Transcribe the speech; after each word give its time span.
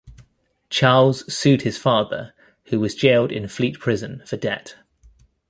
Charles 0.71 1.31
sued 1.31 1.61
his 1.61 1.77
father, 1.77 2.33
who 2.69 2.79
was 2.79 2.95
jailed 2.95 3.31
in 3.31 3.47
Fleet 3.47 3.79
Prison 3.79 4.23
for 4.25 4.35
debt. 4.35 4.77